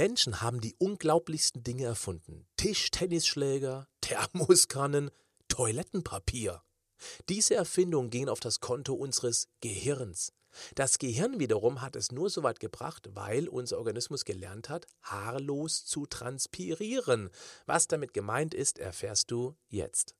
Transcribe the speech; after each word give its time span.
Menschen 0.00 0.40
haben 0.40 0.62
die 0.62 0.74
unglaublichsten 0.78 1.62
Dinge 1.62 1.84
erfunden. 1.84 2.46
Tischtennisschläger, 2.56 3.86
Thermoskannen, 4.00 5.10
Toilettenpapier. 5.48 6.62
Diese 7.28 7.54
Erfindungen 7.54 8.08
gehen 8.08 8.30
auf 8.30 8.40
das 8.40 8.60
Konto 8.60 8.94
unseres 8.94 9.48
Gehirns. 9.60 10.32
Das 10.74 10.98
Gehirn 10.98 11.38
wiederum 11.38 11.82
hat 11.82 11.96
es 11.96 12.12
nur 12.12 12.30
so 12.30 12.42
weit 12.42 12.60
gebracht, 12.60 13.10
weil 13.12 13.46
unser 13.46 13.76
Organismus 13.76 14.24
gelernt 14.24 14.70
hat, 14.70 14.86
haarlos 15.02 15.84
zu 15.84 16.06
transpirieren. 16.06 17.28
Was 17.66 17.86
damit 17.86 18.14
gemeint 18.14 18.54
ist, 18.54 18.78
erfährst 18.78 19.30
du 19.30 19.54
jetzt. 19.68 20.14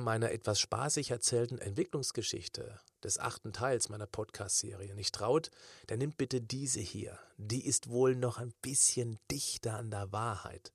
Meiner 0.00 0.30
etwas 0.30 0.60
spaßig 0.60 1.10
erzählten 1.10 1.58
Entwicklungsgeschichte 1.58 2.80
des 3.02 3.18
achten 3.18 3.52
Teils 3.52 3.88
meiner 3.88 4.06
Podcast-Serie 4.06 4.94
nicht 4.94 5.14
traut, 5.14 5.50
der 5.88 5.96
nimmt 5.96 6.16
bitte 6.16 6.40
diese 6.40 6.80
hier. 6.80 7.18
Die 7.36 7.64
ist 7.64 7.90
wohl 7.90 8.16
noch 8.16 8.38
ein 8.38 8.52
bisschen 8.62 9.18
dichter 9.30 9.74
an 9.74 9.90
der 9.90 10.10
Wahrheit. 10.12 10.72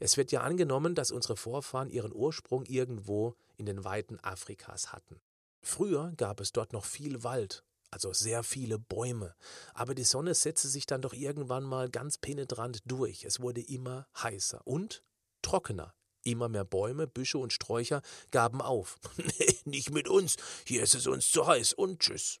Es 0.00 0.16
wird 0.16 0.32
ja 0.32 0.42
angenommen, 0.42 0.94
dass 0.94 1.10
unsere 1.10 1.36
Vorfahren 1.36 1.90
ihren 1.90 2.12
Ursprung 2.12 2.64
irgendwo 2.66 3.34
in 3.56 3.66
den 3.66 3.84
Weiten 3.84 4.18
Afrikas 4.20 4.92
hatten. 4.92 5.20
Früher 5.62 6.12
gab 6.16 6.40
es 6.40 6.52
dort 6.52 6.72
noch 6.72 6.84
viel 6.84 7.24
Wald, 7.24 7.64
also 7.90 8.12
sehr 8.12 8.42
viele 8.42 8.78
Bäume, 8.78 9.34
aber 9.72 9.94
die 9.94 10.04
Sonne 10.04 10.34
setzte 10.34 10.68
sich 10.68 10.86
dann 10.86 11.02
doch 11.02 11.12
irgendwann 11.12 11.64
mal 11.64 11.88
ganz 11.88 12.18
penetrant 12.18 12.82
durch. 12.84 13.24
Es 13.24 13.40
wurde 13.40 13.60
immer 13.60 14.06
heißer 14.16 14.66
und 14.66 15.02
trockener. 15.42 15.94
Immer 16.24 16.48
mehr 16.48 16.64
Bäume, 16.64 17.06
Büsche 17.06 17.38
und 17.38 17.52
Sträucher 17.52 18.02
gaben 18.30 18.60
auf. 18.60 18.96
nee, 19.16 19.56
nicht 19.64 19.90
mit 19.90 20.08
uns, 20.08 20.36
hier 20.66 20.82
ist 20.82 20.94
es 20.94 21.06
uns 21.06 21.30
zu 21.30 21.46
heiß 21.46 21.74
und 21.74 22.00
tschüss. 22.00 22.40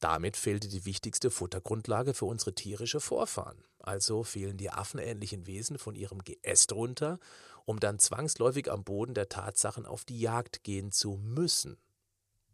Damit 0.00 0.36
fehlte 0.36 0.68
die 0.68 0.84
wichtigste 0.84 1.30
Futtergrundlage 1.30 2.14
für 2.14 2.26
unsere 2.26 2.54
tierische 2.54 3.00
Vorfahren. 3.00 3.64
Also 3.78 4.22
fielen 4.22 4.56
die 4.56 4.70
affenähnlichen 4.70 5.46
Wesen 5.46 5.78
von 5.78 5.94
ihrem 5.94 6.22
Geäst 6.22 6.72
runter, 6.72 7.18
um 7.64 7.80
dann 7.80 7.98
zwangsläufig 7.98 8.70
am 8.70 8.84
Boden 8.84 9.14
der 9.14 9.28
Tatsachen 9.28 9.86
auf 9.86 10.04
die 10.04 10.20
Jagd 10.20 10.62
gehen 10.62 10.92
zu 10.92 11.16
müssen. 11.16 11.78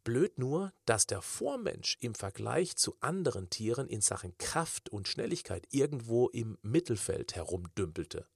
Blöd 0.04 0.38
nur, 0.38 0.72
dass 0.84 1.06
der 1.06 1.22
Vormensch 1.22 1.96
im 2.00 2.14
Vergleich 2.14 2.76
zu 2.76 2.96
anderen 3.00 3.48
Tieren 3.48 3.88
in 3.88 4.02
Sachen 4.02 4.36
Kraft 4.36 4.90
und 4.90 5.08
Schnelligkeit 5.08 5.66
irgendwo 5.70 6.28
im 6.28 6.58
Mittelfeld 6.62 7.34
herumdümpelte. 7.34 8.26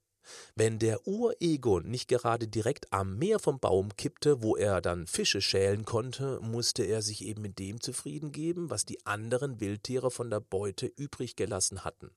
Wenn 0.54 0.78
der 0.78 1.06
Uregon 1.06 1.88
nicht 1.88 2.08
gerade 2.08 2.48
direkt 2.48 2.92
am 2.92 3.18
Meer 3.18 3.38
vom 3.38 3.60
Baum 3.60 3.96
kippte, 3.96 4.42
wo 4.42 4.56
er 4.56 4.80
dann 4.80 5.06
Fische 5.06 5.40
schälen 5.40 5.84
konnte, 5.84 6.40
musste 6.40 6.82
er 6.84 7.02
sich 7.02 7.24
eben 7.24 7.42
mit 7.42 7.58
dem 7.58 7.80
zufrieden 7.80 8.32
geben, 8.32 8.70
was 8.70 8.84
die 8.84 9.04
anderen 9.06 9.60
Wildtiere 9.60 10.10
von 10.10 10.30
der 10.30 10.40
Beute 10.40 10.86
übrig 10.86 11.36
gelassen 11.36 11.84
hatten. 11.84 12.10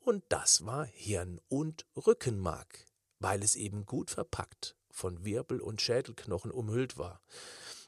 Und 0.00 0.22
das 0.28 0.66
war 0.66 0.84
Hirn 0.84 1.40
und 1.48 1.86
Rückenmark, 1.96 2.84
weil 3.20 3.42
es 3.42 3.56
eben 3.56 3.86
gut 3.86 4.10
verpackt 4.10 4.76
von 4.90 5.24
Wirbel 5.24 5.60
und 5.60 5.80
Schädelknochen 5.80 6.50
umhüllt 6.50 6.98
war. 6.98 7.20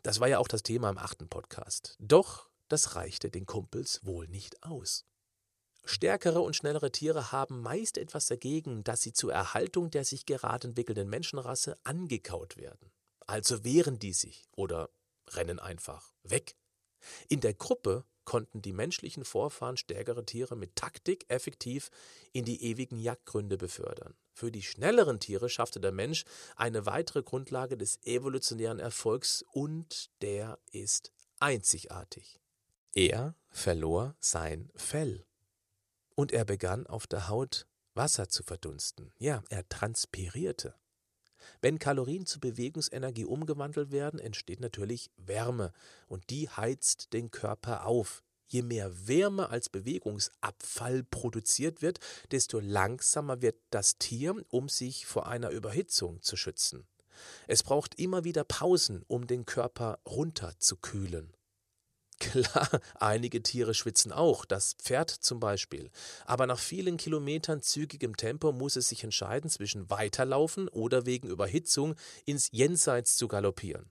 Das 0.03 0.21
war 0.21 0.29
ja 0.29 0.39
auch 0.39 0.49
das 0.49 0.63
Thema 0.63 0.91
im 0.91 0.99
achten 0.99 1.29
Podcast. 1.29 1.97
Doch 1.99 2.49
das 2.69 2.97
reichte 2.97 3.31
den 3.31 3.47
Kumpels 3.47 4.01
wohl 4.05 4.29
nicht 4.29 4.63
aus. 4.63 5.05
Stärkere 5.89 6.41
und 6.41 6.57
schnellere 6.57 6.91
Tiere 6.91 7.31
haben 7.31 7.63
meist 7.63 7.97
etwas 7.97 8.27
dagegen, 8.27 8.83
dass 8.83 9.03
sie 9.03 9.13
zur 9.13 9.33
Erhaltung 9.33 9.91
der 9.91 10.05
sich 10.05 10.27
gerade 10.27 10.69
entwickelnden 10.69 11.09
Menschenrasse 11.09 11.79
angekaut 11.85 12.57
werden. 12.57 12.91
Also 13.27 13.65
wehren 13.65 13.99
die 13.99 14.13
sich 14.13 14.45
oder 14.51 14.91
rennen 15.31 15.61
einfach 15.61 16.13
weg. 16.25 16.57
In 17.29 17.41
der 17.41 17.55
Gruppe 17.55 18.05
konnten 18.25 18.61
die 18.61 18.73
menschlichen 18.73 19.25
Vorfahren 19.25 19.77
stärkere 19.77 20.27
Tiere 20.27 20.57
mit 20.57 20.75
Taktik 20.75 21.25
effektiv 21.29 21.91
in 22.33 22.45
die 22.45 22.65
ewigen 22.65 22.99
Jagdgründe 22.99 23.57
befördern. 23.57 24.17
Für 24.33 24.51
die 24.51 24.63
schnelleren 24.63 25.21
Tiere 25.21 25.49
schaffte 25.49 25.81
der 25.81 25.93
Mensch 25.93 26.25
eine 26.57 26.85
weitere 26.85 27.23
Grundlage 27.23 27.77
des 27.77 28.03
evolutionären 28.03 28.81
Erfolgs 28.81 29.45
und 29.53 30.11
der 30.21 30.59
ist 30.73 31.13
einzigartig. 31.39 32.41
Er 32.93 33.37
verlor 33.51 34.17
sein 34.19 34.71
Fell 34.75 35.25
und 36.17 36.33
er 36.33 36.45
begann 36.45 36.89
auf 36.89 37.07
der 37.07 37.29
Haut 37.29 37.69
Wasser 37.95 38.29
zu 38.29 38.43
verdunsten. 38.43 39.13
Ja, 39.19 39.43
er 39.49 39.69
transpirierte. 39.69 40.75
Wenn 41.61 41.79
Kalorien 41.79 42.27
zu 42.27 42.41
Bewegungsenergie 42.41 43.25
umgewandelt 43.25 43.93
werden, 43.93 44.19
entsteht 44.19 44.61
natürlich 44.61 45.11
Wärme 45.17 45.73
und 46.09 46.29
die 46.31 46.49
heizt 46.49 47.13
den 47.13 47.31
Körper 47.31 47.87
auf. 47.87 48.25
Je 48.49 48.63
mehr 48.63 49.09
Wärme 49.09 49.51
als 49.51 49.69
Bewegungsabfall 49.69 51.03
produziert 51.05 51.83
wird, 51.83 51.99
desto 52.31 52.61
langsamer 52.61 53.43
wird 53.43 53.57
das 53.71 53.99
Tier, 53.99 54.35
um 54.51 54.69
sich 54.69 55.07
vor 55.07 55.27
einer 55.27 55.51
Überhitzung 55.51 56.23
zu 56.23 56.37
schützen. 56.37 56.87
Es 57.49 57.63
braucht 57.63 57.99
immer 57.99 58.25
wieder 58.25 58.45
Pausen, 58.45 59.03
um 59.09 59.27
den 59.27 59.47
Körper 59.47 59.99
runterzukühlen. 60.07 61.36
Klar, 62.19 62.81
einige 62.95 63.43
Tiere 63.43 63.75
schwitzen 63.75 64.13
auch, 64.13 64.45
das 64.45 64.75
Pferd 64.75 65.11
zum 65.11 65.39
Beispiel. 65.39 65.91
Aber 66.25 66.47
nach 66.47 66.59
vielen 66.59 66.97
Kilometern 66.97 67.63
zügigem 67.63 68.17
Tempo 68.17 68.53
muss 68.53 68.77
es 68.77 68.89
sich 68.89 69.05
entscheiden 69.05 69.51
zwischen 69.51 69.91
weiterlaufen 69.91 70.69
oder 70.69 71.05
wegen 71.05 71.29
Überhitzung 71.29 71.95
ins 72.25 72.49
Jenseits 72.53 73.17
zu 73.17 73.29
galoppieren. 73.29 73.91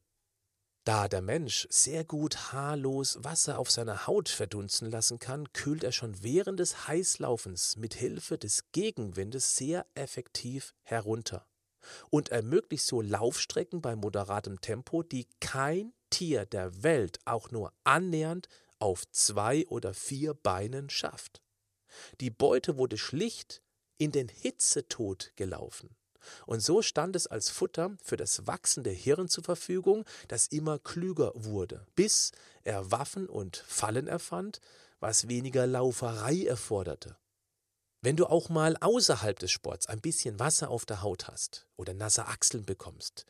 Da 0.86 1.08
der 1.08 1.22
Mensch 1.22 1.68
sehr 1.72 2.04
gut 2.04 2.54
haarlos 2.54 3.18
Wasser 3.24 3.58
auf 3.58 3.72
seiner 3.72 4.06
Haut 4.06 4.30
verdunsten 4.30 4.92
lassen 4.92 5.18
kann, 5.18 5.52
kühlt 5.52 5.84
er 5.84 5.92
schon 5.92 6.22
während 6.22 6.60
des 6.60 6.88
Heißlaufens 6.88 7.76
mit 7.78 7.96
Hilfe 7.96 8.38
des 8.38 8.72
Gegenwindes 8.72 9.56
sehr 9.56 9.88
effektiv 9.96 10.76
herunter 10.84 11.48
und 12.10 12.30
ermöglicht 12.30 12.86
so 12.86 13.02
Laufstrecken 13.02 13.82
bei 13.82 13.96
moderatem 13.96 14.62
Tempo, 14.62 15.02
die 15.02 15.28
kein 15.40 15.94
Tier 16.16 16.46
der 16.46 16.82
Welt 16.82 17.20
auch 17.26 17.52
nur 17.52 17.74
annähernd 17.84 18.48
auf 18.80 19.04
zwei 19.12 19.68
oder 19.68 19.94
vier 19.94 20.34
Beinen 20.34 20.90
schafft. 20.90 21.42
Die 22.22 22.30
Beute 22.30 22.78
wurde 22.78 22.98
schlicht 22.98 23.62
in 23.98 24.14
den 24.14 24.30
Hitzetod 24.30 25.34
gelaufen. 25.36 25.94
Und 26.46 26.62
so 26.62 26.82
stand 26.82 27.18
es 27.18 27.28
als 27.28 27.50
Futter 27.50 27.98
für 28.02 28.16
das 28.16 28.48
wachsende 28.48 28.92
Hirn 28.92 29.28
zur 29.28 29.44
Verfügung, 29.44 30.06
das 30.30 30.48
immer 30.48 30.80
klüger 30.80 31.34
wurde, 31.36 31.86
bis 31.96 32.32
er 32.64 32.92
Waffen 32.92 33.28
und 33.28 33.58
Fallen 33.58 34.08
erfand, 34.08 34.62
was 35.02 35.28
weniger 35.28 35.68
Lauferei 35.68 36.46
erforderte. 36.46 37.18
Wenn 38.00 38.16
du 38.16 38.26
auch 38.28 38.48
mal 38.48 38.78
außerhalb 38.80 39.38
des 39.38 39.52
Sports 39.52 39.88
ein 39.88 40.00
bisschen 40.00 40.40
Wasser 40.40 40.70
auf 40.70 40.86
der 40.86 41.02
Haut 41.02 41.28
hast 41.28 41.68
oder 41.76 41.94
nasse 41.94 42.26
Achseln 42.28 42.64
bekommst, 42.64 43.26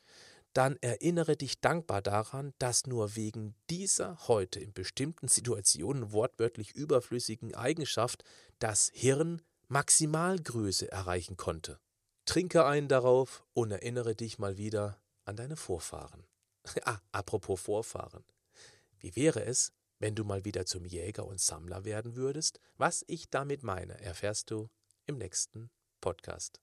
dann 0.55 0.77
erinnere 0.77 1.35
dich 1.35 1.59
dankbar 1.59 2.01
daran, 2.01 2.53
dass 2.59 2.87
nur 2.87 3.15
wegen 3.15 3.55
dieser 3.69 4.17
heute 4.27 4.59
in 4.61 4.73
bestimmten 4.73 5.27
Situationen 5.27 6.13
wortwörtlich 6.13 6.71
überflüssigen 6.71 7.53
Eigenschaft 7.55 8.23
das 8.59 8.89
Hirn 8.93 9.41
Maximalgröße 9.67 10.89
erreichen 10.89 11.35
konnte. 11.35 11.79
Trinke 12.25 12.65
einen 12.65 12.87
darauf 12.87 13.43
und 13.53 13.71
erinnere 13.71 14.15
dich 14.15 14.39
mal 14.39 14.57
wieder 14.57 14.97
an 15.25 15.35
deine 15.35 15.57
Vorfahren. 15.57 16.25
ah, 16.85 16.99
apropos 17.11 17.59
Vorfahren. 17.59 18.23
Wie 18.99 19.15
wäre 19.15 19.43
es, 19.43 19.73
wenn 19.99 20.15
du 20.15 20.23
mal 20.23 20.45
wieder 20.45 20.65
zum 20.65 20.85
Jäger 20.85 21.25
und 21.25 21.41
Sammler 21.41 21.83
werden 21.83 22.15
würdest? 22.15 22.61
Was 22.77 23.03
ich 23.07 23.29
damit 23.29 23.63
meine, 23.63 23.99
erfährst 23.99 24.51
du 24.51 24.69
im 25.05 25.17
nächsten 25.17 25.69
Podcast. 25.99 26.61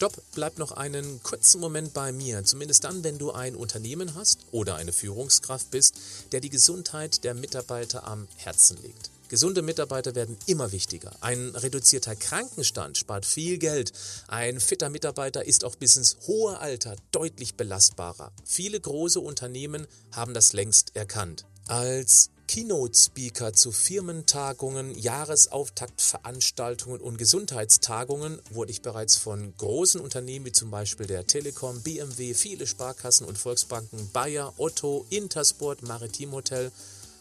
Stopp, 0.00 0.22
bleib 0.34 0.56
noch 0.56 0.72
einen 0.72 1.22
kurzen 1.22 1.60
Moment 1.60 1.92
bei 1.92 2.10
mir, 2.10 2.42
zumindest 2.42 2.84
dann, 2.84 3.04
wenn 3.04 3.18
du 3.18 3.32
ein 3.32 3.54
Unternehmen 3.54 4.14
hast 4.14 4.38
oder 4.50 4.76
eine 4.76 4.94
Führungskraft 4.94 5.70
bist, 5.70 5.94
der 6.32 6.40
die 6.40 6.48
Gesundheit 6.48 7.22
der 7.22 7.34
Mitarbeiter 7.34 8.06
am 8.06 8.26
Herzen 8.36 8.78
legt. 8.80 9.10
Gesunde 9.28 9.60
Mitarbeiter 9.60 10.14
werden 10.14 10.38
immer 10.46 10.72
wichtiger. 10.72 11.12
Ein 11.20 11.50
reduzierter 11.50 12.16
Krankenstand 12.16 12.96
spart 12.96 13.26
viel 13.26 13.58
Geld. 13.58 13.92
Ein 14.26 14.58
fitter 14.58 14.88
Mitarbeiter 14.88 15.44
ist 15.44 15.64
auch 15.64 15.76
bis 15.76 15.96
ins 15.96 16.16
hohe 16.26 16.58
Alter 16.58 16.96
deutlich 17.12 17.56
belastbarer. 17.56 18.32
Viele 18.46 18.80
große 18.80 19.20
Unternehmen 19.20 19.86
haben 20.12 20.32
das 20.32 20.54
längst 20.54 20.96
erkannt. 20.96 21.44
Als 21.66 22.30
Keynote-Speaker 22.50 23.52
zu 23.52 23.70
Firmentagungen, 23.70 24.98
Jahresauftaktveranstaltungen 24.98 27.00
und 27.00 27.16
Gesundheitstagungen 27.16 28.42
wurde 28.50 28.72
ich 28.72 28.82
bereits 28.82 29.16
von 29.16 29.54
großen 29.56 30.00
Unternehmen 30.00 30.46
wie 30.46 30.50
zum 30.50 30.68
Beispiel 30.68 31.06
der 31.06 31.28
Telekom, 31.28 31.80
BMW, 31.82 32.34
viele 32.34 32.66
Sparkassen 32.66 33.24
und 33.24 33.38
Volksbanken, 33.38 34.10
Bayer, 34.12 34.52
Otto, 34.56 35.06
Intersport, 35.10 35.82
Maritim 35.82 36.32
Hotel 36.32 36.72